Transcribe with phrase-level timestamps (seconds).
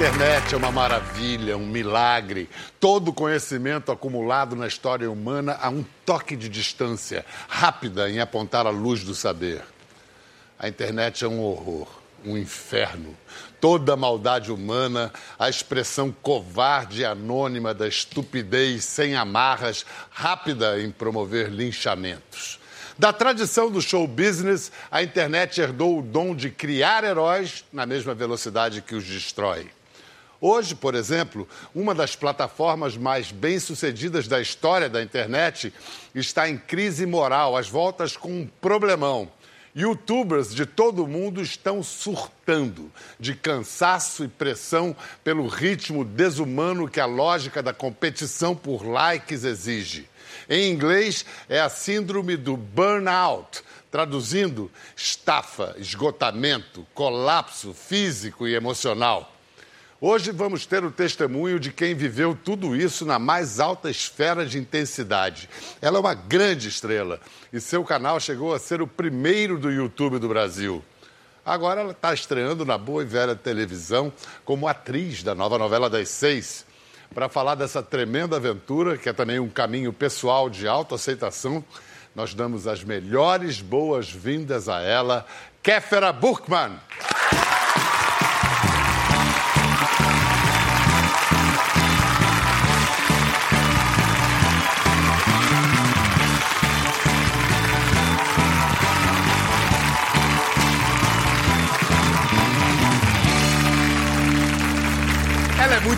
[0.00, 2.48] internet é uma maravilha, um milagre.
[2.80, 8.70] Todo conhecimento acumulado na história humana a um toque de distância, rápida em apontar a
[8.70, 9.62] luz do saber.
[10.58, 11.86] A internet é um horror,
[12.24, 13.14] um inferno.
[13.60, 21.50] Toda maldade humana, a expressão covarde e anônima da estupidez sem amarras, rápida em promover
[21.50, 22.58] linchamentos.
[22.98, 28.14] Da tradição do show business, a internet herdou o dom de criar heróis na mesma
[28.14, 29.70] velocidade que os destrói.
[30.40, 35.70] Hoje, por exemplo, uma das plataformas mais bem-sucedidas da história da internet
[36.14, 39.30] está em crise moral, às voltas com um problemão.
[39.76, 42.90] Youtubers de todo o mundo estão surtando
[43.20, 50.08] de cansaço e pressão pelo ritmo desumano que a lógica da competição por likes exige.
[50.48, 59.36] Em inglês, é a síndrome do burnout, traduzindo, estafa, esgotamento, colapso físico e emocional.
[60.02, 64.58] Hoje vamos ter o testemunho de quem viveu tudo isso na mais alta esfera de
[64.58, 65.46] intensidade.
[65.78, 67.20] Ela é uma grande estrela
[67.52, 70.82] e seu canal chegou a ser o primeiro do YouTube do Brasil.
[71.44, 74.10] Agora ela está estreando na boa e velha televisão
[74.42, 76.64] como atriz da nova novela das seis.
[77.14, 81.62] Para falar dessa tremenda aventura, que é também um caminho pessoal de autoaceitação,
[82.14, 85.26] nós damos as melhores boas-vindas a ela,
[85.62, 86.78] Kéfera Burkman.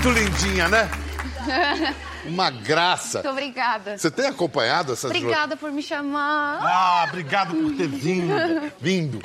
[0.03, 0.91] Muito lindinha, né?
[2.25, 3.19] Uma graça.
[3.19, 3.99] Muito obrigada.
[3.99, 6.61] Você tem acompanhado essas Obrigada por me chamar.
[6.63, 8.33] Ah, obrigado por ter vindo.
[8.81, 9.21] vindo.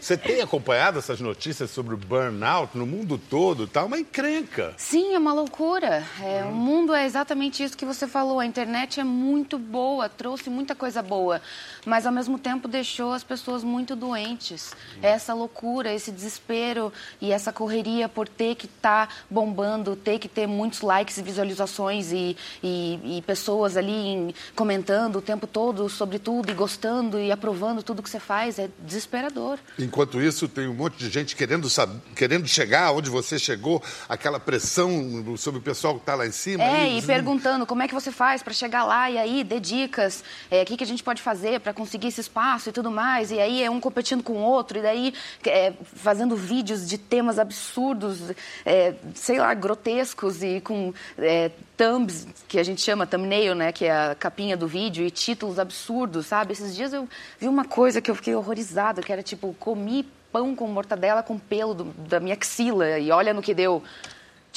[0.00, 3.66] Você tem acompanhado essas notícias sobre o burnout no mundo todo?
[3.66, 4.74] Tá uma encrenca.
[4.76, 6.04] Sim, é uma loucura.
[6.22, 8.38] É, O mundo é exatamente isso que você falou.
[8.40, 11.40] A internet é muito boa, trouxe muita coisa boa,
[11.84, 14.72] mas ao mesmo tempo deixou as pessoas muito doentes.
[15.02, 20.28] É essa loucura, esse desespero e essa correria por ter que estar bombando, ter que
[20.28, 22.25] ter muitos likes e visualizações e,
[22.62, 27.82] e- e pessoas ali em- comentando o tempo todo sobre tudo e gostando e aprovando
[27.82, 28.58] tudo que você faz.
[28.58, 29.58] É desesperador.
[29.78, 34.40] Enquanto isso, tem um monte de gente querendo, sab- querendo chegar onde você chegou, aquela
[34.40, 36.64] pressão sobre o pessoal que está lá em cima.
[36.64, 39.60] É, ali, e perguntando como é que você faz para chegar lá, e aí dê
[39.60, 42.90] dicas, é, o que, que a gente pode fazer para conseguir esse espaço e tudo
[42.90, 43.30] mais.
[43.30, 45.14] E aí é um competindo com o outro, e daí
[45.44, 48.18] é, fazendo vídeos de temas absurdos,
[48.64, 53.84] é, sei lá, grotescos e com é, thumbs, que a gente chama thumbnail, né, que
[53.84, 56.52] é a capinha do vídeo, e títulos absurdos, sabe?
[56.52, 60.54] Esses dias eu vi uma coisa que eu fiquei horrorizada, que era tipo, comi pão
[60.54, 63.82] com mortadela com pelo do- da minha axila, e olha no que deu.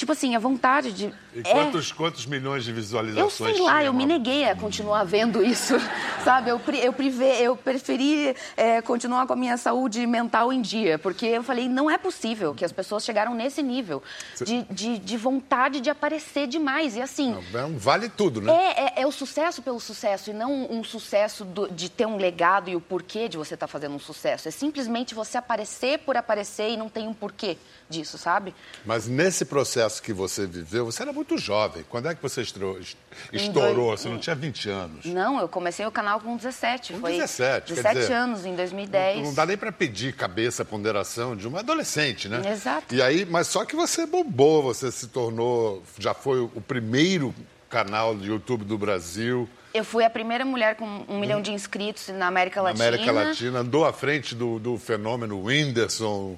[0.00, 1.12] Tipo assim, a vontade de...
[1.34, 5.04] E é- quantos, quantos milhões de eu visualizações sei lá, eu me neguei a continuar
[5.04, 5.74] vendo isso,
[6.24, 6.48] sabe?
[6.48, 6.94] Eu, eu,
[7.38, 11.90] eu preferi é, continuar com a minha saúde mental em dia, porque eu falei, não
[11.90, 14.02] é possível que as pessoas chegaram nesse nível
[14.42, 16.96] de, de, de vontade de aparecer demais.
[16.96, 18.50] E assim, É um vale tudo, né?
[18.50, 22.16] é, é, é o sucesso pelo sucesso e não um sucesso do- de ter um
[22.16, 24.48] legado e o porquê de você estar fazendo um sucesso.
[24.48, 27.58] É simplesmente você aparecer por aparecer e não tem um porquê
[27.90, 28.54] disso, sabe?
[28.86, 31.84] Mas nesse processo que você viveu, você era muito jovem.
[31.88, 32.78] Quando é que você estourou?
[33.32, 33.96] estourou?
[33.96, 35.04] Você não tinha 20 anos.
[35.06, 36.92] Não, eu comecei o canal com 17.
[36.92, 39.22] Com foi 17, quer 17 dizer, anos, em 2010.
[39.22, 42.42] Não dá nem para pedir cabeça, ponderação de uma adolescente, né?
[42.52, 42.94] Exato.
[42.94, 47.34] E aí, mas só que você bombou, você se tornou, já foi o primeiro
[47.68, 52.08] canal de YouTube do Brasil, Eu fui a primeira mulher com um milhão de inscritos
[52.08, 52.88] na América na Latina.
[52.88, 56.36] América Latina, andou à frente do, do fenômeno Whindersson.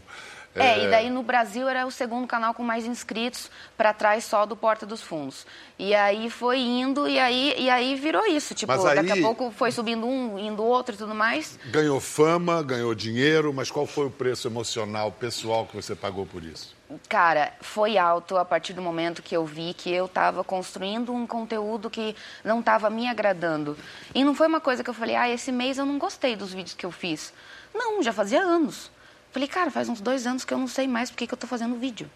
[0.54, 4.44] É, e daí no Brasil era o segundo canal com mais inscritos, para trás só
[4.44, 5.46] do Porta dos Fundos.
[5.78, 8.54] E aí foi indo, e aí, e aí virou isso.
[8.54, 11.58] Tipo, aí- daqui a pouco foi subindo um, indo outro e tudo mais.
[11.66, 16.44] Ganhou fama, ganhou dinheiro, mas qual foi o preço emocional, pessoal que você pagou por
[16.44, 16.74] isso?
[17.08, 21.26] Cara, foi alto a partir do momento que eu vi que eu estava construindo um
[21.26, 23.74] conteúdo que não estava me agradando.
[24.14, 26.52] E não foi uma coisa que eu falei, ah, esse mês eu não gostei dos
[26.52, 27.32] vídeos que eu fiz.
[27.74, 28.90] Não, já fazia anos.
[29.32, 31.38] Falei, cara, faz uns dois anos que eu não sei mais por que que eu
[31.38, 32.08] tô fazendo vídeo.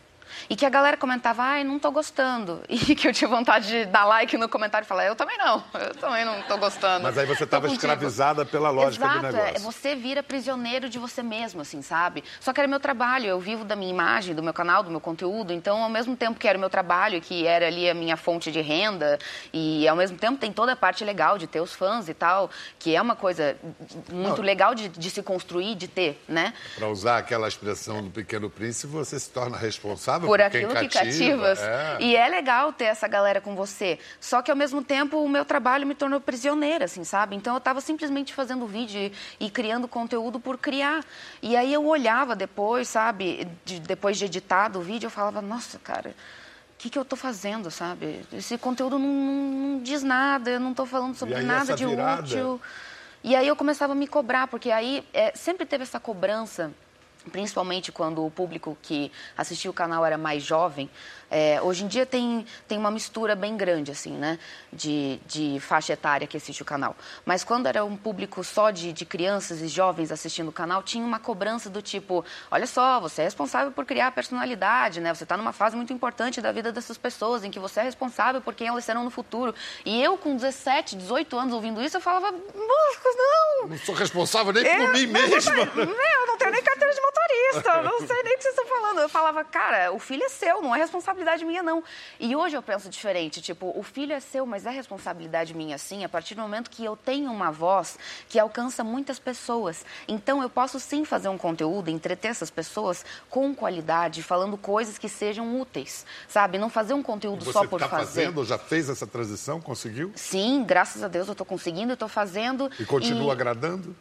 [0.49, 2.63] E que a galera comentava, ai, não tô gostando.
[2.87, 5.65] E que eu tinha vontade de dar like no comentário e falar, eu também não,
[5.75, 7.03] eu também não tô gostando.
[7.03, 7.85] Mas aí você estava contigo.
[7.85, 9.61] escravizada pela lógica Exato, do é, negócio.
[9.61, 12.23] você vira prisioneiro de você mesmo, assim, sabe?
[12.39, 15.01] Só que era meu trabalho, eu vivo da minha imagem, do meu canal, do meu
[15.01, 18.17] conteúdo, então ao mesmo tempo que era o meu trabalho, que era ali a minha
[18.17, 19.19] fonte de renda,
[19.53, 22.51] e ao mesmo tempo tem toda a parte legal de ter os fãs e tal,
[22.79, 23.57] que é uma coisa
[24.13, 26.53] muito legal de, de se construir, de ter, né?
[26.77, 30.89] Para usar aquela expressão do Pequeno Príncipe, você se torna responsável por, por aquilo que
[30.89, 31.59] cativa, cativas.
[31.63, 31.97] é.
[32.01, 33.99] E é legal ter essa galera com você.
[34.21, 37.37] Só que ao mesmo tempo o meu trabalho me tornou prisioneira, assim, sabe?
[37.37, 39.01] Então eu estava simplesmente fazendo vídeo
[39.41, 41.05] e, e criando conteúdo por criar.
[41.41, 43.49] E aí eu olhava depois, sabe?
[43.65, 46.11] De- depois de editado o vídeo, eu falava, nossa, cara.
[46.11, 48.21] O que, que eu estou fazendo, sabe?
[48.33, 49.43] Esse conteúdo não, não-
[49.77, 52.23] não diz nada, eu não estou falando sobre nada de virada?
[52.23, 52.61] útil.
[53.25, 56.71] E aí eu começava a me cobrar, porque aí é, sempre teve essa cobrança,
[57.31, 60.91] principalmente quando o público que assistia o canal era mais jovem.
[61.29, 64.39] É, hoje em dia tem, tem uma mistura bem grande, assim, né?
[64.73, 66.95] De, de faixa etária que assiste o canal.
[67.25, 71.05] Mas quando era um público só de, de crianças e jovens assistindo o canal, tinha
[71.05, 75.13] uma cobrança do tipo: olha só, você é responsável por criar a personalidade, né?
[75.13, 78.41] Você está numa fase muito importante da vida dessas pessoas, em que você é responsável
[78.41, 79.55] por quem elas serão no futuro.
[79.85, 83.69] E eu, com 17, 18 anos ouvindo isso, eu falava: não!
[83.69, 86.93] Não sou responsável nem por mim mesma eu não tenho nem carteira
[87.65, 89.01] eu não sei nem o que vocês estão falando.
[89.01, 91.83] Eu falava, cara, o filho é seu, não é responsabilidade minha, não.
[92.19, 96.05] E hoje eu penso diferente, tipo, o filho é seu, mas é responsabilidade minha, sim,
[96.05, 97.99] a partir do momento que eu tenho uma voz
[98.29, 99.85] que alcança muitas pessoas.
[100.09, 105.09] Então eu posso sim fazer um conteúdo, entreter essas pessoas com qualidade, falando coisas que
[105.09, 106.59] sejam úteis, sabe?
[106.59, 108.21] Não fazer um conteúdo Você só por está fazer.
[108.27, 110.13] fazendo, já fez essa transição, conseguiu?
[110.15, 112.71] Sim, graças a Deus eu estou conseguindo, eu estou fazendo.
[112.79, 113.95] E continua agradando?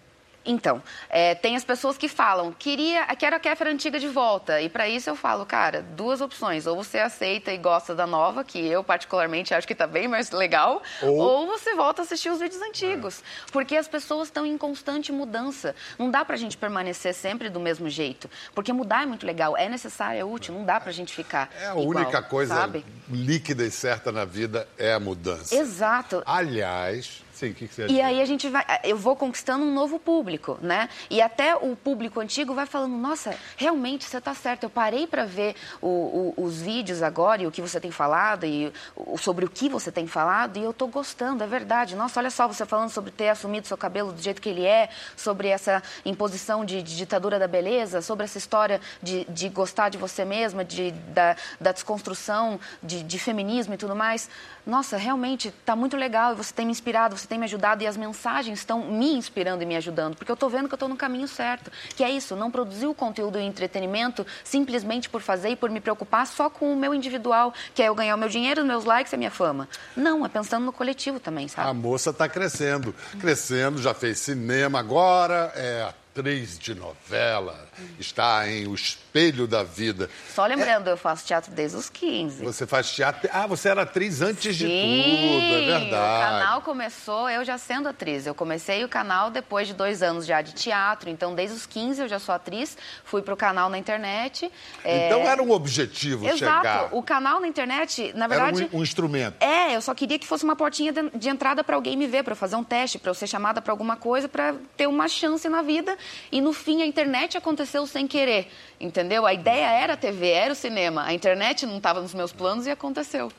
[0.45, 4.61] Então, é, tem as pessoas que falam, queria, quero a Kéfera antiga de volta.
[4.61, 6.67] E para isso eu falo, cara, duas opções.
[6.67, 10.29] Ou você aceita e gosta da nova, que eu particularmente acho que tá bem mais
[10.31, 13.23] legal, Ou- ou, você volta a assistir os vídeos antigos.
[13.51, 15.75] Porque as pessoas estão em constante mudança.
[15.97, 18.29] Não dá pra gente permanecer sempre do mesmo jeito.
[18.53, 21.49] Porque mudar é muito legal, é necessário, é útil, não dá pra gente ficar.
[21.59, 22.85] É a igual, única coisa Sabe?
[23.09, 25.55] líquida e certa na vida é a mudança.
[25.55, 26.21] Exato.
[26.25, 29.63] Aliás, sim, o que, que você ia E aí a gente vai, eu vou conquistando
[29.63, 30.89] um novo público, né?
[31.09, 34.63] E até o público antigo vai falando, nossa, realmente você está certo.
[34.63, 38.45] Eu parei para ver o- o- os vídeos agora e o que você tem falado
[38.45, 41.95] e o- sobre o que você tem falado e eu estou gostando, é verdade.
[41.95, 44.89] Nossa, olha só você falando sobre ter assumido seu cabelo do jeito que ele é,
[45.15, 49.97] sobre essa imposição de, de ditadura da beleza, sobre essa história de, de gostar de
[49.97, 54.29] você mesma, de, da, da desconstrução de, de feminismo e tudo mais.
[54.65, 57.87] Nossa, realmente está muito legal e você tem me inspirado, você tem me ajudado e
[57.87, 60.89] as mensagens estão me inspirando e me ajudando, porque eu estou vendo que eu estou
[60.89, 61.71] no caminho certo.
[61.95, 65.69] Que é isso, não produzir o conteúdo e o entretenimento simplesmente por fazer e por
[65.69, 68.67] me preocupar só com o meu individual, que é eu ganhar o meu dinheiro, os
[68.67, 69.69] meus likes e a minha fama.
[69.95, 71.69] Não, é pensando no coletivo também, sabe?
[71.69, 77.67] A moça está crescendo, crescendo, já fez cinema agora, é atriz de novela,
[77.99, 80.09] está em O Espelho da Vida.
[80.33, 82.41] Só lembrando, eu faço teatro desde os 15.
[82.41, 83.29] Você faz teatro.
[83.33, 85.93] Ah, você era atriz antes de Sim, tudo, é verdade.
[85.93, 88.25] O canal começou eu já sendo atriz.
[88.25, 91.09] Eu comecei o canal depois de dois anos já de teatro.
[91.09, 92.77] Então, desde os 15 eu já sou atriz.
[93.03, 94.49] Fui pro canal na internet.
[94.85, 96.37] é, Então era um objetivo Exato.
[96.37, 96.89] chegar.
[96.93, 98.69] O canal na internet, na Era verdade.
[98.71, 99.35] um, um instrumento.
[99.41, 102.23] É, eu só queria que fosse uma portinha de, de entrada para alguém me ver,
[102.23, 105.09] para eu fazer um teste, para eu ser chamada para alguma coisa, para ter uma
[105.09, 105.97] chance na vida.
[106.31, 109.25] E no fim a internet aconteceu sem querer, entendeu?
[109.25, 111.03] A ideia era a TV, era o cinema.
[111.03, 113.31] A internet não estava nos meus planos e aconteceu.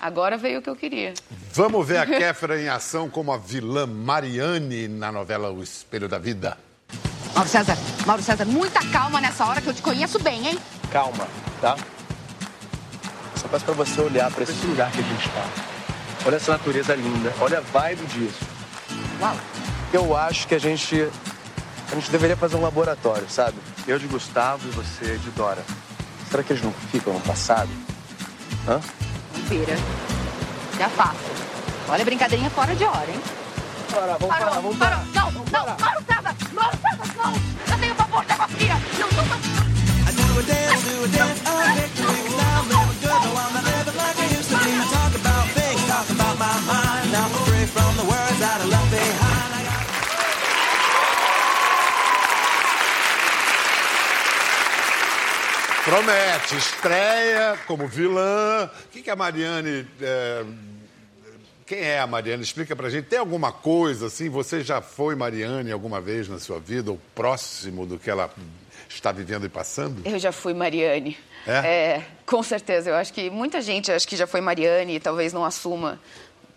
[0.00, 1.14] Agora veio o que eu queria.
[1.52, 6.18] Vamos ver a Kéfera em ação como a vilã Mariane na novela O Espelho da
[6.18, 6.56] Vida.
[7.34, 7.76] Mauro César,
[8.06, 10.58] Mauro César, muita calma nessa hora que eu te conheço bem, hein?
[10.90, 11.26] Calma,
[11.60, 11.76] tá?
[13.36, 15.44] Só peço pra você olhar pra esse lugar que a gente tá.
[16.26, 18.44] Olha essa natureza linda, olha a vibe disso.
[19.20, 19.36] Uau.
[19.92, 21.08] Eu acho que a gente.
[21.90, 23.56] A gente deveria fazer um laboratório, sabe?
[23.86, 25.64] Eu de Gustavo e você de Dora.
[26.30, 27.70] Será que eles não ficam no passado?
[28.68, 28.80] Hã?
[29.48, 29.74] Vira.
[30.78, 31.18] Já faço.
[31.88, 33.20] Olha, brincadeirinha fora de hora, hein?
[33.90, 34.98] Bora, vamos Parou, parar, vamos parou.
[34.98, 35.06] parar.
[35.14, 36.67] Não, não, César, Mauro César, não.
[55.88, 58.66] Promete, estreia como vilã.
[58.84, 59.86] O que, que a Mariane.
[60.02, 60.44] é,
[61.64, 62.42] Quem é a Mariane?
[62.42, 63.06] Explica pra gente.
[63.06, 64.28] Tem alguma coisa assim?
[64.28, 68.30] Você já foi Mariane alguma vez na sua vida, ou próximo do que ela
[68.86, 70.02] está vivendo e passando?
[70.04, 71.16] Eu já fui Mariane.
[71.46, 72.02] É?
[72.26, 72.90] com certeza.
[72.90, 75.98] Eu acho que muita gente acho que já foi Mariane e talvez não assuma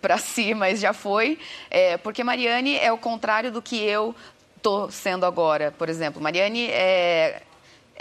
[0.01, 1.39] para si, mas já foi.
[1.69, 4.13] É, porque Mariane é o contrário do que eu
[4.61, 6.21] tô sendo agora, por exemplo.
[6.21, 7.43] Mariane é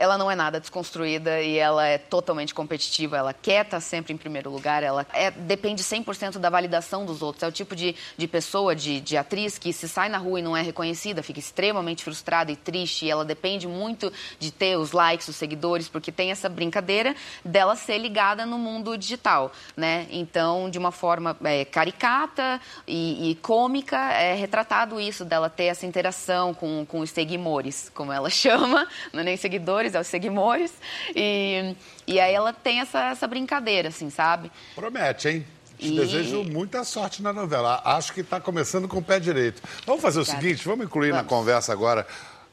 [0.00, 4.16] ela não é nada desconstruída e ela é totalmente competitiva, ela quer estar sempre em
[4.16, 7.42] primeiro lugar, ela é, depende 100% da validação dos outros.
[7.42, 10.42] É o tipo de, de pessoa, de, de atriz, que se sai na rua e
[10.42, 14.92] não é reconhecida, fica extremamente frustrada e triste, e ela depende muito de ter os
[14.92, 17.14] likes, os seguidores, porque tem essa brincadeira
[17.44, 20.06] dela ser ligada no mundo digital, né?
[20.10, 25.84] Então, de uma forma é, caricata e, e cômica, é retratado isso, dela ter essa
[25.84, 30.72] interação com, com os seguidores, como ela chama, não é nem seguidores, é os seguidores.
[31.14, 31.74] E,
[32.06, 34.50] e aí ela tem essa, essa brincadeira, assim, sabe?
[34.74, 35.46] Promete, hein?
[35.78, 37.80] Te E- desejo muita sorte na novela.
[37.84, 39.62] Acho que está começando com o pé direito.
[39.86, 40.42] Vamos fazer o Obrigada.
[40.42, 41.30] seguinte, vamos incluir na Vamos.
[41.30, 42.06] conversa agora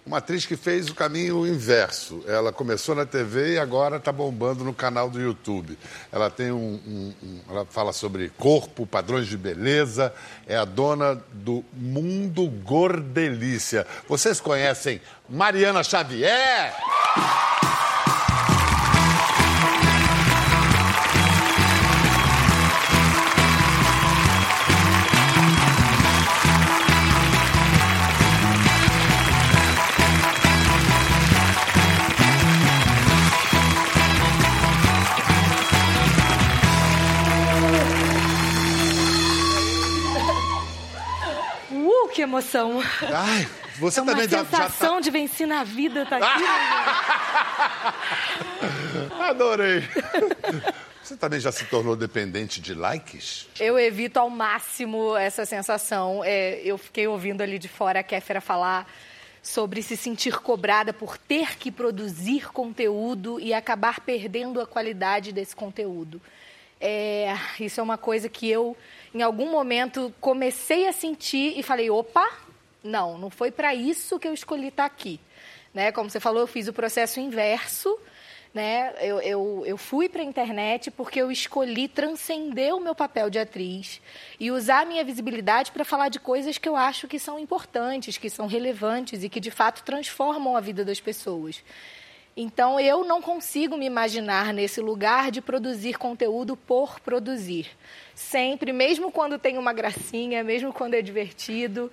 [0.07, 2.23] uma atriz que fez o caminho inverso.
[2.25, 5.77] Ela começou na TV e agora está bombando no canal do YouTube.
[6.11, 10.13] Ela tem um, um- um- ela fala sobre corpo, padrões de beleza.
[10.47, 13.85] É a dona do Mundo Gordelícia.
[14.07, 16.73] Vocês conhecem Mariana Xavier?
[42.41, 42.79] Emoção!
[43.13, 43.47] Ai,
[43.79, 46.43] você é uma também já- já tá- sensação de vencer na vida tá aqui.
[49.19, 49.83] Adorei.
[51.03, 53.47] Você também já se tornou dependente de likes?
[53.59, 56.21] Eu evito ao máximo essa sensação.
[56.23, 58.87] É, eu fiquei ouvindo ali de fora a Kéfera falar
[59.41, 65.55] sobre se sentir cobrada por ter que produzir conteúdo e acabar perdendo a qualidade desse
[65.55, 66.21] conteúdo.
[66.79, 68.75] É, isso é uma coisa que eu,
[69.17, 72.29] em algum momento, comecei a sentir e falei: opa,
[72.83, 75.19] não, não foi para isso que eu escolhi estar aqui.
[75.73, 75.91] Né?
[75.91, 77.97] Como você falou, eu fiz o processo inverso.
[78.53, 78.93] Né?
[79.01, 83.37] Eu, eu, eu fui para a internet porque eu escolhi transcender o meu papel de
[83.37, 83.99] atriz
[84.39, 88.17] e usar a minha visibilidade para falar de coisas que eu acho que são importantes,
[88.17, 91.63] que são relevantes e que de fato transformam a vida das pessoas.
[92.39, 97.67] Então eu não consigo me imaginar nesse lugar de produzir conteúdo por produzir.
[98.13, 101.91] Sempre, mesmo quando tem uma gracinha, mesmo quando é divertido,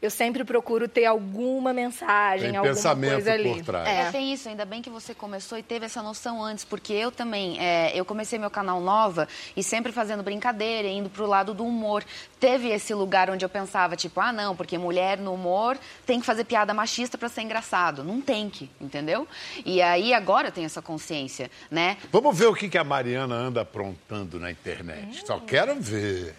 [0.00, 3.54] eu sempre procuro ter alguma mensagem, Tem alguma pensamento coisa ali.
[3.54, 3.88] por trás.
[3.88, 4.00] É.
[4.02, 4.10] É.
[4.10, 7.58] tem isso, ainda bem que você começou e teve essa noção antes, porque eu também,
[7.58, 9.26] é, eu comecei meu canal Nova
[9.56, 12.04] e sempre fazendo brincadeira, indo pro lado do humor.
[12.38, 16.26] Teve esse lugar onde eu pensava, tipo, ah, não, porque mulher no humor tem que
[16.26, 18.04] fazer piada machista para ser engraçado.
[18.04, 19.26] Não tem que, entendeu?
[19.64, 21.96] E aí agora eu tenho essa consciência, né?
[22.12, 25.24] Vamos ver o que que a Mariana anda aprontando na internet.
[25.26, 26.34] Só quero ver.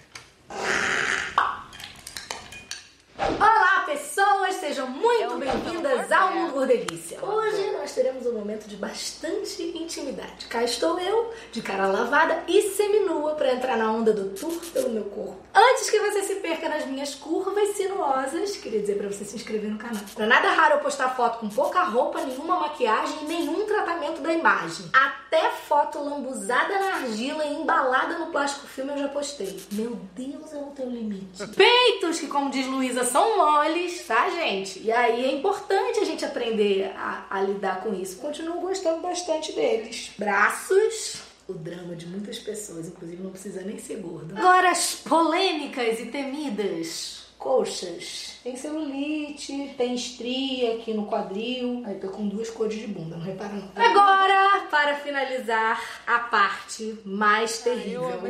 [3.19, 4.55] Olá, pessoas!
[4.55, 7.17] Sejam muito bem-vindas ao Mundo Gordelícia.
[7.23, 10.45] Hoje nós teremos um momento de bastante intimidade.
[10.45, 14.91] Cá estou eu, de cara lavada e seminua para entrar na onda do tour pelo
[14.91, 15.35] meu corpo.
[15.53, 19.71] Antes que você se perca nas minhas curvas sinuosas, queria dizer para você se inscrever
[19.71, 20.03] no canal.
[20.13, 24.31] Pra nada raro eu postar foto com pouca roupa, nenhuma maquiagem e nenhum tratamento da
[24.31, 24.85] imagem.
[24.93, 29.59] Até foto lambuzada na argila e embalada no plástico filme eu já postei.
[29.71, 31.47] Meu Deus, eu não tenho limite.
[31.55, 34.79] Peitos que, como diz Luísa, são moles, tá, gente?
[34.79, 38.17] E aí é importante a gente aprender a, a lidar com isso.
[38.17, 40.11] Continuo gostando bastante deles.
[40.17, 41.21] Braços.
[41.47, 44.37] O drama de muitas pessoas, inclusive não precisa nem ser gorda.
[44.37, 48.39] Agora as polêmicas e temidas coxas.
[48.43, 51.83] Tem celulite, tem estria aqui no quadril.
[51.85, 53.69] Aí tô com duas cores de bunda, não repara não.
[53.75, 58.21] Agora, para finalizar, a parte mais terrível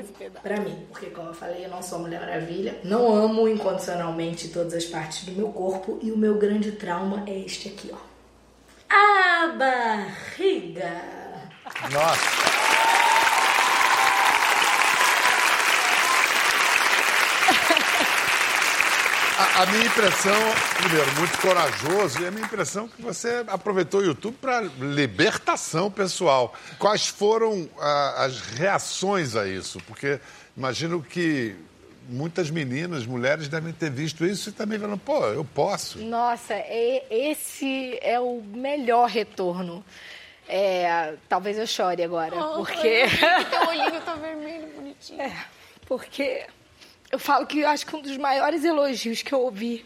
[0.41, 0.85] pra mim.
[0.91, 2.79] Porque, como eu falei, eu não sou Mulher Maravilha.
[2.83, 5.99] Não amo incondicionalmente todas as partes do meu corpo.
[6.01, 7.97] E o meu grande trauma é este aqui, ó.
[8.89, 11.01] A barriga.
[11.91, 12.46] Nossa.
[19.37, 20.33] A, a minha impressão,
[20.77, 25.91] primeiro, muito corajoso, e a minha impressão é que você aproveitou o YouTube para libertação
[25.91, 26.53] pessoal.
[26.79, 29.79] Quais foram ah, as reações a isso?
[29.85, 30.19] Porque
[30.55, 31.55] imagino que
[32.09, 35.99] muitas meninas, mulheres devem ter visto isso e também falando, pô, eu posso.
[35.99, 39.85] Nossa, e- esse é o melhor retorno.
[40.49, 43.03] É, talvez eu chore agora, porque
[43.51, 45.21] Teu olhinho tá vermelho, bonitinho.
[45.21, 45.45] É,
[45.85, 46.45] porque
[47.11, 49.85] eu falo que acho que um dos maiores elogios que eu ouvi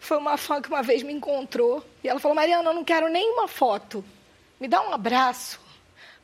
[0.00, 3.08] foi uma fã que uma vez me encontrou e ela falou: Mariana, eu não quero
[3.08, 4.04] nenhuma foto,
[4.60, 5.60] me dá um abraço,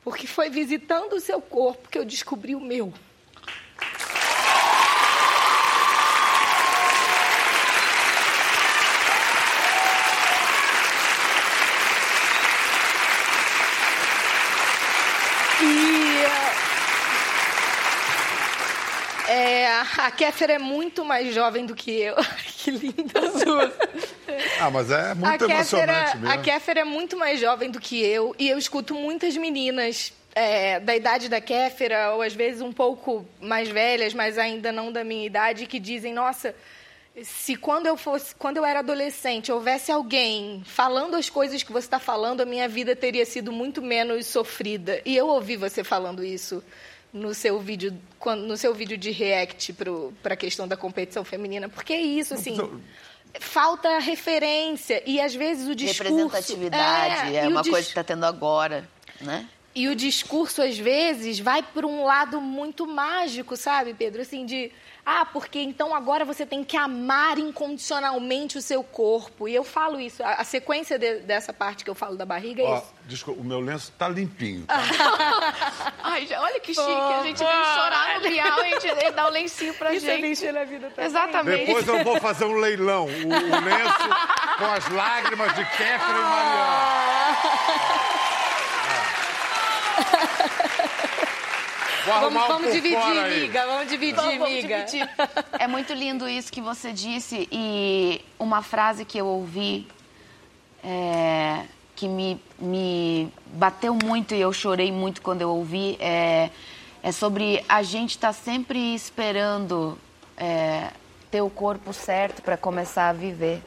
[0.03, 2.93] porque foi visitando o seu corpo que eu descobri o meu.
[15.63, 16.05] E
[19.35, 19.67] é,
[19.99, 22.15] a Kéfera é muito mais jovem do que eu.
[22.57, 23.73] que linda sua.
[24.61, 26.31] Ah, mas é muito a emocionante Kéfera, mesmo.
[26.31, 30.81] a Kéfera é muito mais jovem do que eu e eu escuto muitas meninas é,
[30.81, 35.05] da idade da Kéfera, ou às vezes um pouco mais velhas, mas ainda não da
[35.05, 36.55] minha idade, que dizem, nossa,
[37.23, 41.87] se quando eu fosse, quando eu era adolescente, houvesse alguém falando as coisas que você
[41.87, 45.01] está falando, a minha vida teria sido muito menos sofrida.
[45.05, 46.63] E eu ouvi você falando isso
[47.15, 47.97] no seu vídeo,
[48.39, 49.73] no seu vídeo de react
[50.21, 52.59] para a questão da competição feminina, porque é isso, assim.
[53.41, 58.05] Falta referência e às vezes o discurso Representatividade é, o uma dis- coisa que está
[58.05, 58.89] tendo agora,
[59.21, 59.49] né?
[59.75, 64.23] e o discurso, às vezes, vai por um lado muito mágico, sabe, Pedro?
[64.23, 64.71] Assim, de.
[65.07, 69.47] Ah, porque então agora você tem que amar incondicionalmente o seu corpo.
[69.47, 70.23] E eu falo isso.
[70.23, 72.95] A, a sequência de- dessa parte que eu falo da barriga é Ó, isso.
[73.05, 74.65] desculpa, o meu lenço tá limpinho.
[74.65, 74.75] tá?
[76.03, 76.81] Ai, já- olha que chique.
[76.91, 80.07] A gente vem chorar no Bial e a gente ele dá o lencinho pra Isso
[80.07, 80.23] é gente.
[80.23, 81.05] mexer na vida também.
[81.05, 81.67] Exatamente.
[81.67, 83.05] Depois eu vou fazer um leilão.
[83.05, 84.09] O, o lenço
[84.59, 86.75] com as lágrimas de Kéfera e Mariana.
[89.97, 90.24] Arrumar
[92.07, 93.67] Vamos, vamos dividir, amiga.
[93.67, 94.85] Vamos dividir, Vamos, vamos amiga.
[94.85, 95.09] dividir.
[95.59, 99.87] É muito lindo isso que você disse e uma frase que eu ouvi
[100.83, 101.65] é,
[101.97, 106.51] que me, me bateu muito e eu chorei muito quando eu ouvi é,
[107.03, 109.99] é sobre a gente estar sempre esperando
[110.37, 110.91] é,
[111.31, 113.63] ter o corpo certo para começar a viver.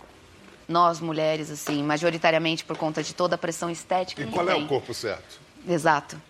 [0.68, 4.54] Nós, mulheres, assim, majoritariamente por conta de toda a pressão estética E que qual é
[4.54, 4.64] tem.
[4.66, 5.40] o corpo certo?
[5.68, 6.22] Exato.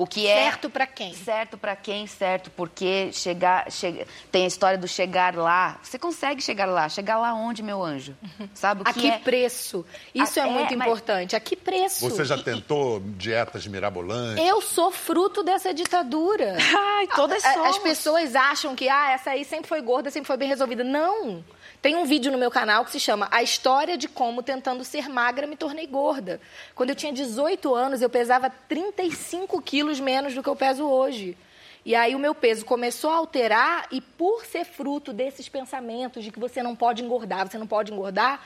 [0.00, 1.12] O que é Certo pra quem?
[1.14, 5.78] Certo pra quem, certo porque chegar, chega, tem a história do chegar lá.
[5.82, 8.14] Você consegue chegar lá, chegar lá onde, meu anjo?
[8.54, 9.18] Sabe o A que que é?
[9.18, 9.84] preço?
[10.14, 11.34] Isso Ah, é, é, muito mas- importante.
[11.34, 12.08] A que preço?
[12.08, 14.44] Você já E- tentou dietas mirabolantes?
[14.46, 16.56] Eu sou fruto dessa ditadura.
[16.96, 17.68] Ai, todas A- somos.
[17.70, 20.84] As pessoas acham que ah, essa aí sempre foi gorda, sempre foi bem resolvida.
[20.84, 21.44] Não!
[21.80, 25.08] Tem um vídeo no meu canal que se chama A História de Como Tentando Ser
[25.08, 26.40] Magra Me Tornei Gorda.
[26.74, 31.38] Quando eu tinha 18 anos, eu pesava 35 quilos menos do que eu peso hoje.
[31.84, 36.32] E aí o meu peso começou a alterar e por ser fruto desses pensamentos de
[36.32, 38.42] que você não pode engordar, você não pode engordar,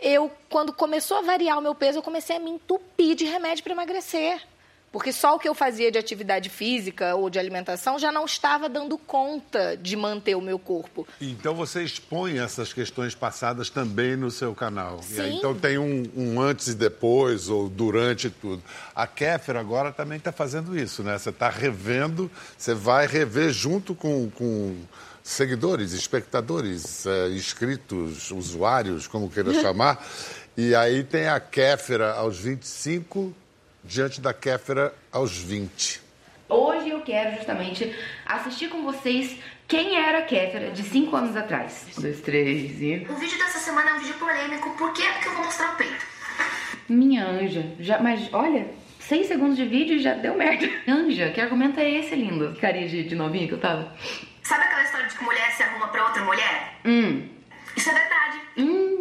[0.00, 3.62] eu, quando começou a variar o meu peso, eu comecei a me entupir de remédio
[3.62, 4.42] para emagrecer.
[4.92, 8.68] Porque só o que eu fazia de atividade física ou de alimentação já não estava
[8.68, 11.08] dando conta de manter o meu corpo.
[11.18, 15.00] Então você expõe essas questões passadas também no seu canal.
[15.10, 15.38] E aí, Sim.
[15.38, 18.62] então tem um, um antes e depois, ou durante tudo.
[18.94, 21.16] A Kéfera agora também está fazendo isso, né?
[21.16, 24.76] Você está revendo, você vai rever junto com, com
[25.22, 30.04] seguidores, espectadores, eh, inscritos, usuários, como queira chamar.
[30.54, 33.34] E aí tem a Kéfera aos 25,
[33.84, 36.00] diante da Kéfera aos 20.
[36.48, 37.94] Hoje eu quero justamente
[38.26, 41.86] assistir com vocês quem era a Kéfera de cinco anos atrás.
[41.96, 43.06] Um, dois, três e...
[43.08, 44.70] O vídeo dessa semana é um vídeo polêmico.
[44.76, 45.02] Por quê?
[45.14, 46.06] Porque eu vou mostrar o peito.
[46.88, 48.66] Minha anja, já, mas olha,
[49.00, 50.68] seis segundos de vídeo e já deu merda.
[50.86, 52.52] Anja, que argumento é esse, lindo?
[52.52, 53.94] Que carinha de, de novinha que eu tava.
[54.42, 56.74] Sabe aquela história de que mulher se arruma pra outra mulher?
[56.84, 57.28] Hum.
[57.74, 58.40] Isso é verdade.
[58.58, 58.91] Hum,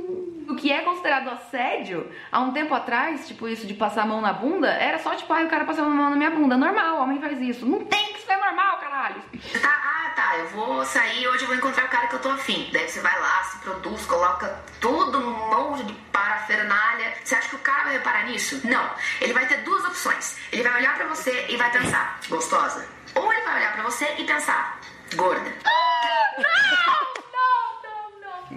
[0.52, 4.22] o que é considerado assédio, há um tempo atrás, tipo isso de passar a mão
[4.22, 6.58] na bunda, era só tipo, ai, o cara passando a mão na minha bunda.
[6.58, 7.66] Normal, homem faz isso.
[7.66, 9.22] Não tem que ser normal, caralho.
[9.62, 10.38] Tá, ah, tá.
[10.38, 12.70] Eu vou sair hoje eu vou encontrar o cara que eu tô afim.
[12.74, 17.14] Daí você vai lá, se produz, coloca tudo um monte de parafernália.
[17.24, 18.60] Você acha que o cara vai reparar nisso?
[18.68, 18.90] Não.
[19.22, 20.38] Ele vai ter duas opções.
[20.52, 22.88] Ele vai olhar pra você e vai pensar, gostosa.
[23.16, 24.80] Ou ele vai olhar pra você e pensar,
[25.16, 25.52] gorda.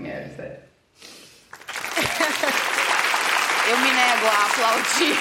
[0.04, 0.33] É, sério.
[3.70, 5.16] Eu me nego a aplaudir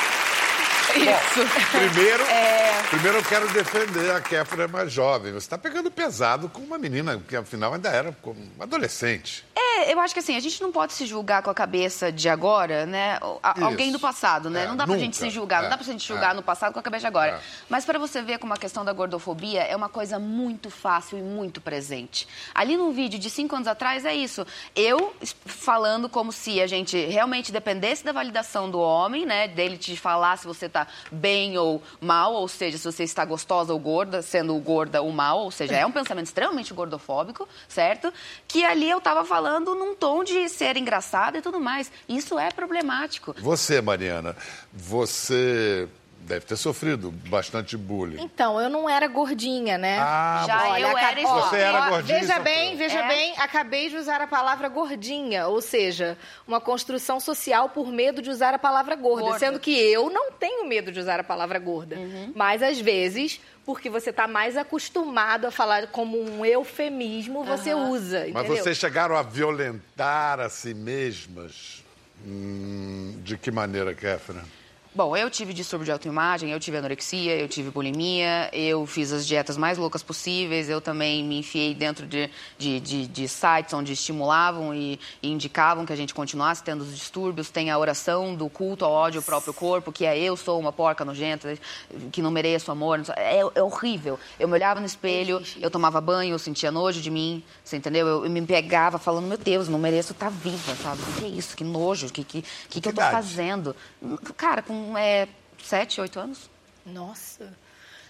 [0.95, 1.69] isso.
[1.71, 2.83] Primeiro, É.
[2.89, 5.31] primeiro eu quero defender a Kéfera mais jovem.
[5.31, 9.43] Você está pegando pesado com uma menina que afinal ainda era como adolescente.
[9.55, 12.27] É, eu acho que assim, a gente não pode se julgar com a cabeça de
[12.29, 13.19] agora, né?
[13.41, 13.63] A-.
[13.65, 14.63] Alguém do passado, né?
[14.63, 15.05] É, não dá pra nunca.
[15.05, 16.33] gente se julgar, não É, dá pra gente julgar é.
[16.33, 17.31] no passado com a cabeça de agora.
[17.31, 17.39] É.
[17.69, 21.21] Mas para você ver como a questão da gordofobia é uma coisa muito fácil e
[21.21, 22.27] muito presente.
[22.53, 24.45] Ali num vídeo de cinco anos atrás é isso.
[24.75, 25.13] Eu
[25.45, 29.47] falando como se a gente realmente dependesse da validação do homem, né?
[29.47, 33.73] Dele te falar se você tá bem ou mal, ou seja, se você está gostosa
[33.73, 38.11] ou gorda, sendo gorda ou mal, ou seja, é um pensamento extremamente gordofóbico, certo?
[38.47, 41.91] Que ali eu tava falando num tom de ser engraçada e tudo mais.
[42.07, 43.33] Isso é problemático.
[43.39, 44.35] Você, Mariana,
[44.71, 45.87] você
[46.25, 48.21] deve ter sofrido bastante bullying.
[48.21, 49.99] Então, eu não era gordinha, né?
[49.99, 53.07] Ah, Já Olha, eu era ó, Você era gordinha Veja bem, veja É.
[53.07, 58.29] bem, acabei de usar a palavra gordinha, ou seja, uma construção social por medo de
[58.29, 59.39] usar a palavra gorda, Gorda.
[59.39, 61.97] sendo que eu não tenho medo de usar a palavra gorda.
[62.35, 68.19] Mas às vezes, porque você está mais acostumado a falar como um eufemismo, você usa,
[68.19, 68.57] Mas entendeu?
[68.63, 71.83] vocês chegaram a violentar a si mesmas?
[72.25, 74.43] Hum, de que maneira, Kéfera?
[74.95, 79.25] Bom, eu tive distúrbio de autoimagem, eu tive anorexia, eu tive bulimia, eu fiz as
[79.25, 82.29] dietas mais loucas possíveis, eu também me enfiei dentro de,
[82.59, 86.95] de, de- de sites onde estimulavam e, e indicavam que a gente continuasse tendo os
[86.95, 87.49] distúrbios.
[87.49, 90.71] Tem a oração do culto ao ódio ao próprio corpo, que é eu sou uma
[90.71, 91.57] porca nojenta,
[92.11, 92.99] que não mereço amor.
[92.99, 94.19] não É, é horrível.
[94.39, 98.05] Eu me olhava no espelho, eu tomava banho, eu sentia nojo de mim, você entendeu?
[98.05, 101.01] Eu, eu me pegava falando, meu Deus, não mereço estar viva, sabe?
[101.01, 101.57] O que é isso?
[101.57, 103.11] Que nojo, o que, que, que, que eu tô idade?
[103.11, 103.75] fazendo?
[104.37, 106.49] Cara, com é, sete, oito anos.
[106.85, 107.53] Nossa.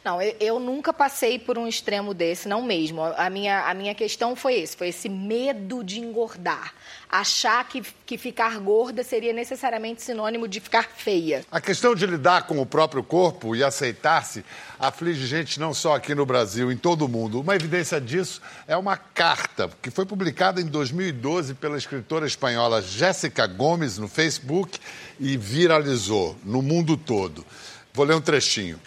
[0.04, 3.02] Não, eu, eu nunca passei por um extremo desse, não mesmo.
[3.02, 6.74] A minha, a minha questão foi esse, foi esse medo de engordar.
[7.10, 11.46] Achar que, que ficar gorda seria necessariamente sinônimo de ficar feia.
[11.50, 14.44] A questão de lidar com o próprio corpo e aceitar-se
[14.78, 17.40] aflige gente não só aqui no Brasil, em todo o mundo.
[17.40, 23.48] Uma evidência disso é uma carta que foi publicada em 2012 pela escritora espanhola Jéssica
[23.48, 24.80] Gomes no Facebook
[25.18, 27.46] e viralizou no mundo todo.
[27.94, 28.80] Vou ler um trechinho.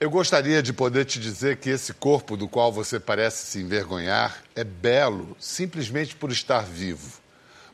[0.00, 4.42] Eu gostaria de poder te dizer que esse corpo do qual você parece se envergonhar
[4.54, 7.20] é belo simplesmente por estar vivo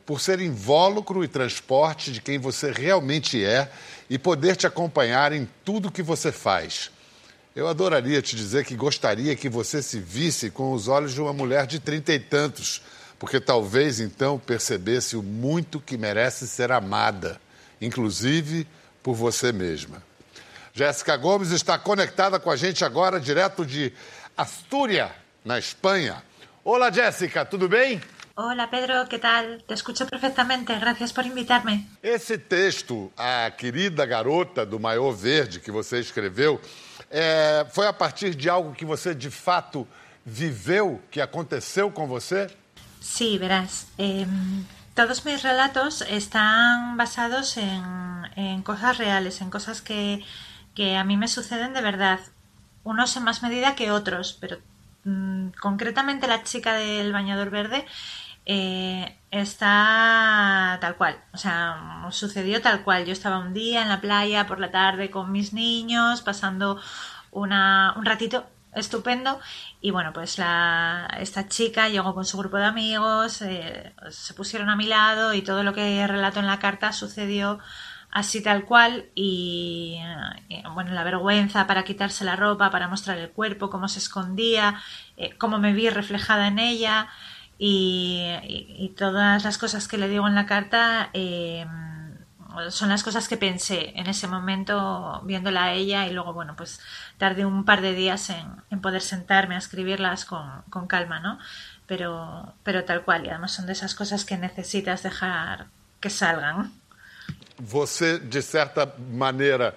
[0.05, 3.71] por ser invólucro e transporte de quem você realmente é
[4.09, 6.91] e poder te acompanhar em tudo que você faz.
[7.55, 11.33] Eu adoraria te dizer que gostaria que você se visse com os olhos de uma
[11.33, 12.81] mulher de trinta e tantos,
[13.17, 17.41] porque talvez então percebesse o muito que merece ser amada,
[17.81, 18.67] inclusive
[19.01, 20.03] por você mesma.
[20.75, 23.93] Jéssica Gomes está conectada com a gente agora, direto de
[24.35, 25.09] Astúria,
[25.45, 26.21] na Espanha.
[26.65, 28.01] Olá, Jéssica, tudo bem?
[28.35, 29.63] Hola Pedro, ¿qué tal?
[29.65, 31.87] Te escucho perfectamente, gracias por invitarme.
[32.03, 36.59] Esse texto, a querida garota do maiô verde que você escreveu,
[37.09, 39.87] é, foi a partir de algo que você de fato
[40.25, 42.49] viveu, que aconteceu com você?
[42.99, 47.81] Sí, verás, em, todos mis relatos están basados en,
[48.35, 50.21] en cosas reales, en cosas que,
[50.75, 52.19] que a mí me suceden de verdad,
[52.83, 54.57] unos en más medida que otros, pero
[55.05, 57.85] mm, concretamente la chica del bañador verde
[58.45, 63.05] eh, está tal cual, o sea, sucedió tal cual.
[63.05, 66.79] Yo estaba un día en la playa por la tarde con mis niños, pasando
[67.31, 69.39] una, un ratito estupendo
[69.81, 74.69] y bueno, pues la, esta chica llegó con su grupo de amigos, eh, se pusieron
[74.69, 77.59] a mi lado y todo lo que relato en la carta sucedió
[78.15, 79.99] así tal cual y,
[80.49, 84.81] eh, bueno, la vergüenza para quitarse la ropa, para mostrar el cuerpo, cómo se escondía,
[85.17, 87.09] eh, cómo me vi reflejada en ella
[87.57, 91.65] y, todas las cosas que le digo en la carta eh,
[92.69, 96.79] son las cosas que pensé en ese momento viéndola a ella y luego, bueno, pues
[97.17, 101.37] tardé un par de días en, en poder sentarme a escribirlas con, con calma, ¿no?
[101.85, 105.67] Pero, pero tal cual, y además son de esas cosas que necesitas dejar
[105.99, 106.84] que salgan.
[107.57, 109.75] Você, de certa maneira,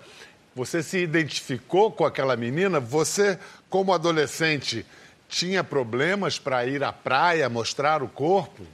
[0.55, 2.81] você se identificou com aquela menina?
[2.81, 3.38] Você,
[3.71, 4.85] como adolescente,
[5.29, 8.67] tinha problemas para ir à praia, mostrar o corpo?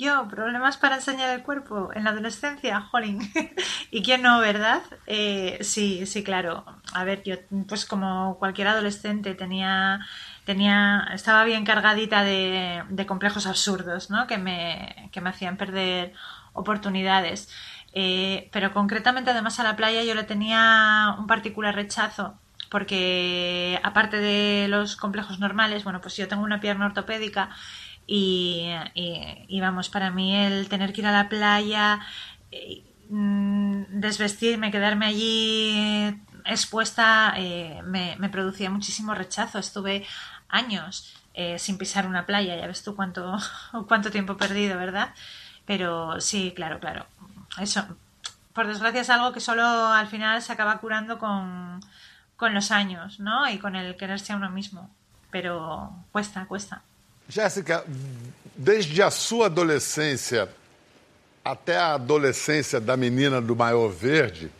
[0.00, 3.20] Yo, problemas para enseñar el cuerpo en la adolescencia, jolín.
[3.90, 4.80] ¿Y quién no, verdad?
[5.06, 6.64] Eh, sí, sí, claro.
[6.94, 7.36] A ver, yo,
[7.68, 10.00] pues como cualquier adolescente, tenía,
[10.46, 14.26] tenía, estaba bien cargadita de, de complejos absurdos, ¿no?
[14.26, 16.14] Que me, que me hacían perder
[16.54, 17.50] oportunidades.
[17.92, 22.38] Eh, pero concretamente, además, a la playa yo le tenía un particular rechazo
[22.70, 27.50] porque aparte de los complejos normales, bueno, pues yo tengo una pierna ortopédica
[28.06, 28.70] y,
[29.60, 32.00] vamos, para mí el tener que ir a la playa,
[32.52, 39.58] eh, mm, desvestirme, quedarme allí expuesta, eh, me, me producía muchísimo rechazo.
[39.58, 40.06] Estuve
[40.48, 43.36] años eh, sin pisar una playa, ya ves tú cuánto,
[43.88, 45.14] cuánto tiempo perdido, ¿verdad?
[45.66, 47.06] Pero sí, claro, claro.
[47.58, 47.84] Eso,
[48.54, 51.80] por desgracia, es algo que solo al final se acaba curando con,
[52.36, 53.48] con los años, ¿no?
[53.48, 54.90] Y con el quererse a uno mismo.
[55.30, 56.82] Pero cuesta, cuesta.
[57.28, 57.84] Jéssica,
[58.56, 60.48] desde a sua adolescência
[61.44, 64.50] até a adolescência da menina do maiô verde,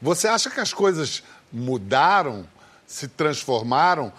[0.00, 2.46] você acha que as coisas mudaram,
[2.86, 4.12] se transformaram?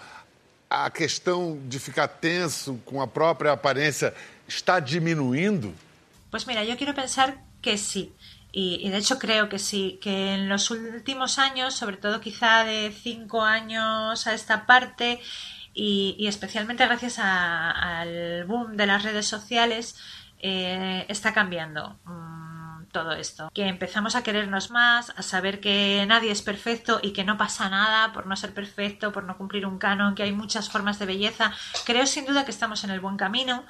[0.68, 4.14] A questão de ficar tenso com a própria aparência
[4.46, 5.74] está diminuindo?
[6.30, 8.12] Pues mira, yo quiero pensar que sí.
[8.52, 12.92] Y, de hecho creo que sí, que en los últimos años, sobre todo quizá de
[12.92, 15.20] cinco años a esta parte,
[15.72, 19.96] y, especialmente gracias al boom de las redes sociales,
[20.42, 23.50] eh, está cambiando mm, todo esto.
[23.54, 27.68] Que empezamos a querernos más, a saber que nadie es perfecto y que no pasa
[27.68, 31.06] nada por no ser perfecto, por no cumplir un canon, que hay muchas formas de
[31.06, 31.52] belleza.
[31.84, 33.64] Creo sin duda que estamos en el buen camino,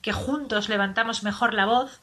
[0.00, 2.00] que juntos levantamos mejor la voz,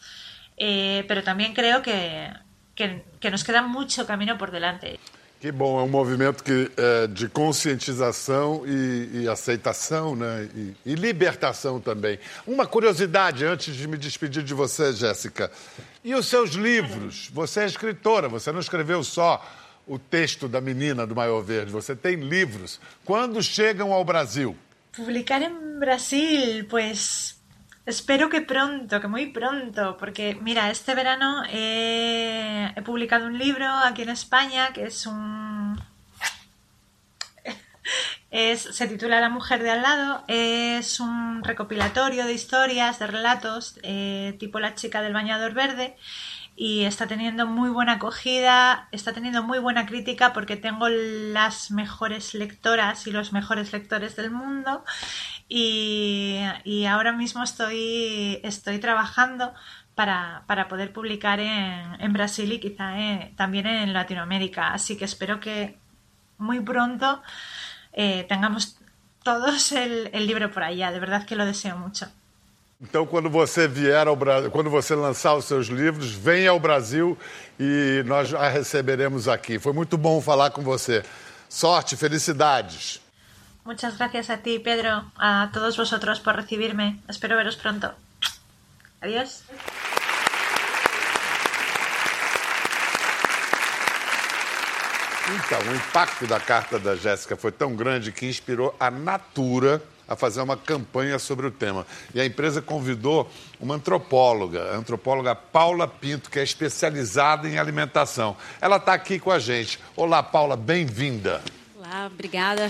[0.60, 2.30] eh, pero también creo que,
[2.76, 5.00] que, que nos queda mucho camino por delante.
[5.40, 10.50] Que bom, é um movimento que, é, de conscientização e, e aceitação, né?
[10.54, 12.20] E, e, libertação também.
[12.46, 15.50] Uma curiosidade antes de me despedir de você, Jéssica.
[16.04, 17.30] E os seus livros?
[17.34, 19.42] Você é escritora, você não escreveu só
[19.88, 22.80] o texto da menina do Maior Verde, você tem livros.
[23.06, 24.58] Quando chegam ao Brasil?
[24.92, 27.39] Publicar em Brasil, pues
[27.90, 34.04] Espero que pronto, que muy pronto, porque mira, este verano he, publicado un libro aquí
[34.04, 35.82] en España que es un...
[38.30, 43.80] Es, se titula La mujer de al lado, es un recopilatorio de historias, de relatos,
[43.82, 45.98] eh, tipo La chica del bañador verde,
[46.62, 52.34] y está teniendo muy buena acogida, está teniendo muy buena crítica porque tengo las mejores
[52.34, 54.84] lectoras y los mejores lectores del mundo
[55.48, 56.44] y,
[56.90, 59.54] ahora mismo estoy, estoy trabajando
[59.96, 62.94] para, poder publicar en, Brasil y quizá
[63.38, 64.74] también en Latinoamérica.
[64.74, 65.78] Así que espero que
[66.38, 67.24] muy pronto
[67.94, 68.78] eh, tengamos
[69.24, 70.92] todos el libro por allá.
[70.92, 72.12] De verdad que lo deseo mucho.
[72.82, 77.18] Então, quando você vier ao Brasil, quando você lançar os seus livros, venha ao Brasil
[77.60, 79.60] e nós a receberemos aqui.
[79.60, 81.04] Foi muito bom falar com você.
[81.50, 83.02] Sorte, felicidades.
[83.66, 87.04] Muchas gracias a ti, Pedro, a todos vosotros por recibirme.
[87.10, 87.90] Espero veros pronto.
[89.02, 89.44] Adiós.
[95.36, 100.16] Então, o impacto da carta da Jéssica foi tão grande que inspirou a Natura a
[100.16, 101.86] fazer uma campanha sobre o tema.
[102.14, 108.36] E a empresa convidou uma antropóloga, a antropóloga Paula Pinto, que é especializada em alimentação.
[108.60, 109.80] Ela está aqui com a gente.
[109.96, 111.42] Olá, Paula, bem-vinda.
[111.78, 112.70] Olá, obrigada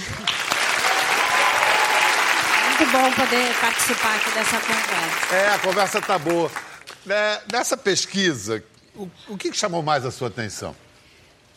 [2.80, 5.36] muito bom poder participar aqui dessa conversa.
[5.36, 6.49] É, a conversa tá boa.
[7.10, 8.63] É, nessa pesquisa,
[8.95, 10.73] o, o que chamou mais a sua atenção?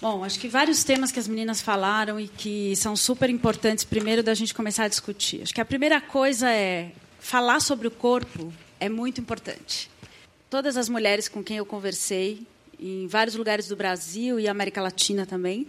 [0.02, 4.20] Bom, acho que vários temas que as meninas falaram e que são super importantes, primeiro,
[4.20, 5.42] da gente começar a discutir.
[5.42, 9.88] Acho que a primeira coisa é falar sobre o corpo é muito importante.
[10.50, 12.44] Todas as mulheres com quem eu conversei,
[12.80, 15.68] em vários lugares do Brasil e América Latina também,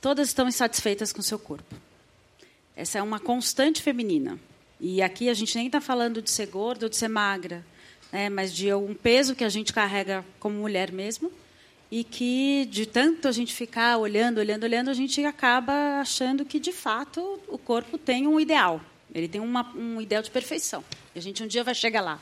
[0.00, 1.76] todas estão insatisfeitas com seu corpo.
[2.74, 4.40] Essa é uma constante feminina.
[4.80, 7.64] E aqui a gente nem está falando de ser gorda ou de ser magra,
[8.10, 11.30] né, mas de um peso que a gente carrega como mulher mesmo
[11.92, 16.58] e que de tanto a gente ficar olhando, olhando, olhando, a gente acaba achando que
[16.58, 18.80] de fato o corpo tem um ideal.
[19.14, 20.82] Ele tem uma, um ideal de perfeição.
[21.14, 22.18] E a gente um dia vai chegar lá.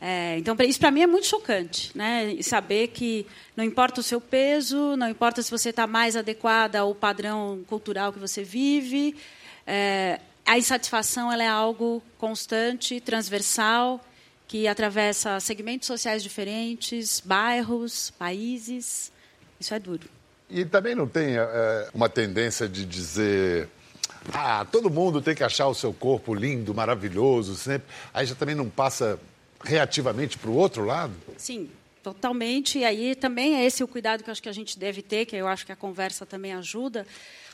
[0.00, 2.32] É, então, isso para mim é muito chocante, né?
[2.32, 3.24] E saber que
[3.56, 8.12] não importa o seu peso, não importa se você está mais adequada ao padrão cultural
[8.12, 9.14] que você vive,
[9.64, 14.04] é, a insatisfação ela é algo constante, transversal,
[14.48, 19.12] que atravessa segmentos sociais diferentes, bairros, países.
[19.60, 20.08] Isso é duro.
[20.48, 23.68] E também não tem é, uma tendência de dizer.
[24.32, 27.86] Ah, todo mundo tem que achar o seu corpo lindo, maravilhoso, sempre.
[28.12, 29.20] Aí já também não passa
[29.62, 31.12] reativamente para o outro lado?
[31.36, 31.70] Sim,
[32.02, 32.78] totalmente.
[32.78, 35.26] E aí também é esse o cuidado que eu acho que a gente deve ter,
[35.26, 37.06] que eu acho que a conversa também ajuda,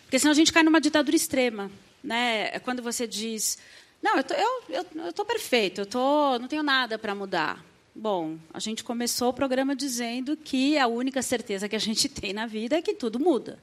[0.02, 1.68] porque senão a gente cai numa ditadura extrema
[2.04, 2.50] né?
[2.52, 3.58] É quando você diz,
[4.04, 7.64] não, eu tô, eu, eu, eu tô perfeito, eu tô, não tenho nada para mudar.
[7.94, 12.34] Bom, a gente começou o programa dizendo que a única certeza que a gente tem
[12.34, 13.58] na vida é que tudo muda,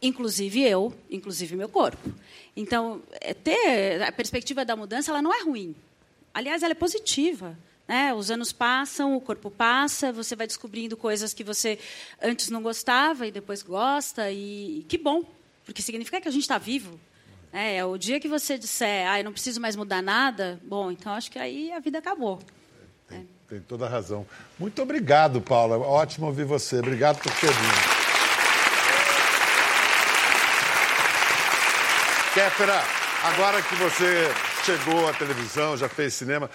[0.00, 2.08] inclusive eu, inclusive meu corpo.
[2.56, 5.74] Então, é ter a perspectiva da mudança, ela não é ruim.
[6.32, 7.58] Aliás, ela é positiva.
[7.88, 8.14] Né?
[8.14, 11.80] Os anos passam, o corpo passa, você vai descobrindo coisas que você
[12.22, 15.24] antes não gostava e depois gosta, e que bom,
[15.66, 17.00] porque significa que a gente está vivo,
[17.52, 21.12] é, o dia que você disser, ah, eu não preciso mais mudar nada, bom, então
[21.12, 22.38] acho que aí a vida acabou.
[23.08, 23.22] Tem, é.
[23.48, 24.26] tem toda a razão.
[24.58, 25.78] Muito obrigado, Paula.
[25.78, 26.78] Ótimo ouvir você.
[26.78, 28.00] Obrigado por ter vindo.
[32.34, 32.80] Kéfera,
[33.24, 34.28] agora que você
[34.64, 36.50] chegou à televisão, já fez cinema,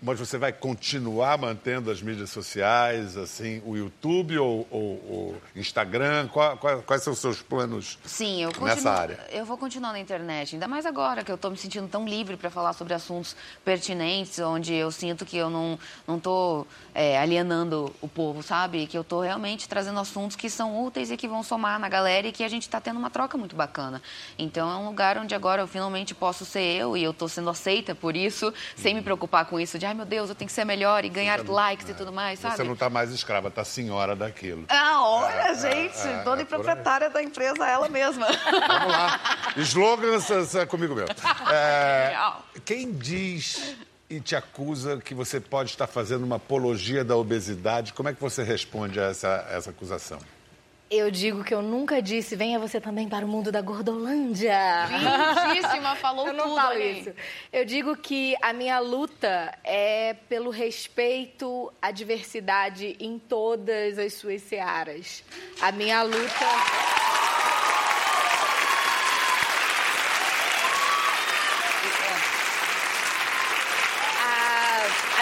[0.00, 6.28] mas você vai continuar mantendo as mídias sociais, assim, o YouTube ou o Instagram?
[6.28, 9.18] Qual, qual, quais são os seus planos Sim, eu continuo, nessa área?
[9.30, 12.36] Eu vou continuar na internet, ainda mais agora que eu estou me sentindo tão livre
[12.36, 17.94] para falar sobre assuntos pertinentes, onde eu sinto que eu não não estou é, alienando
[18.00, 18.86] o povo, sabe?
[18.86, 22.26] Que eu estou realmente trazendo assuntos que são úteis e que vão somar na galera
[22.26, 24.00] e que a gente está tendo uma troca muito bacana.
[24.38, 27.49] Então é um lugar onde agora eu finalmente posso ser eu e eu estou sendo
[27.50, 30.52] aceita por isso, sem me preocupar com isso de, ai meu Deus, eu tenho que
[30.52, 32.56] ser melhor e ganhar likes e tudo mais, sabe?
[32.56, 34.64] Você não está mais escrava, está senhora daquilo.
[34.68, 38.26] Ah, olha, É, gente, é, dona é e proprietária da empresa, ela mesma.
[38.26, 39.20] Vamos lá.
[39.56, 41.14] Slogans é comigo mesmo.
[41.52, 42.16] É,
[42.64, 43.74] quem diz
[44.08, 48.20] e te acusa que você pode estar fazendo uma apologia da obesidade, como é que
[48.20, 50.18] você responde a essa, essa acusação?
[50.90, 54.58] Eu digo que eu nunca disse, venha você também para o mundo da Gordolândia.
[55.46, 57.00] Lindíssima, falou eu não tudo, falo Aline.
[57.00, 57.12] isso.
[57.52, 64.42] Eu digo que a minha luta é pelo respeito à diversidade em todas as suas
[64.42, 65.22] searas.
[65.60, 66.89] A minha luta.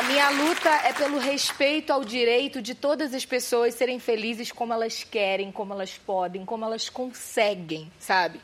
[0.09, 5.05] Minha luta é pelo respeito ao direito de todas as pessoas serem felizes como elas
[5.05, 8.41] querem, como elas podem, como elas conseguem, sabe?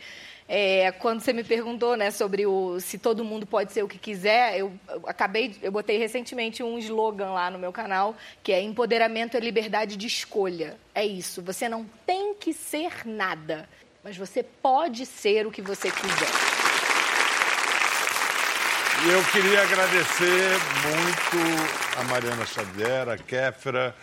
[0.47, 3.99] É, quando você me perguntou, né, sobre o se todo mundo pode ser o que
[3.99, 8.61] quiser, eu, eu acabei, eu botei recentemente um slogan lá no meu canal que é
[8.61, 10.77] empoderamento é liberdade de escolha.
[10.95, 11.41] É isso.
[11.41, 13.67] Você não tem que ser nada,
[14.03, 16.54] mas você pode ser o que você quiser.
[19.03, 23.95] E eu queria agradecer muito a Mariana Xavier, a Kéfera.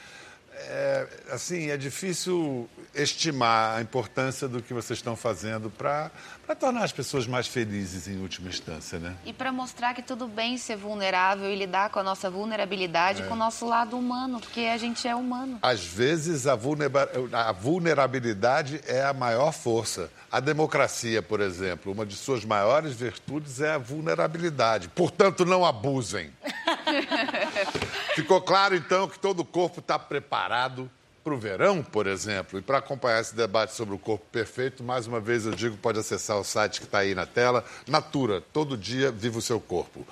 [0.69, 6.11] É, assim, é difícil estimar a importância do que vocês estão fazendo para
[6.59, 9.15] tornar as pessoas mais felizes em última instância, né?
[9.25, 13.25] E para mostrar que tudo bem ser vulnerável e lidar com a nossa vulnerabilidade, É.
[13.25, 15.57] com o nosso lado humano, porque a gente é humano.
[15.61, 20.11] Às vezes, a, vulnera- a vulnerabilidade é a maior força.
[20.31, 24.89] A democracia, por exemplo, uma de suas maiores virtudes é a vulnerabilidade.
[24.89, 26.31] Portanto, não abusem.
[28.15, 30.89] Ficou claro, então, que todo o corpo está preparado
[31.23, 32.59] para o verão, por exemplo.
[32.59, 35.99] E para acompanhar esse debate sobre o corpo perfeito, mais uma vez eu digo, pode
[35.99, 37.63] acessar o site que está aí na tela.
[37.87, 40.05] Natura, todo dia, viva o seu corpo.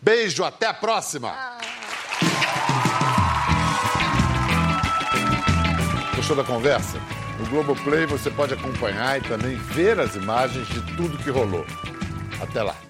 [0.00, 1.34] Beijo, até a próxima!
[6.14, 7.00] Gostou da conversa?
[7.38, 11.66] No Globoplay você pode acompanhar e também ver as imagens de tudo que rolou.
[12.40, 12.89] Até lá.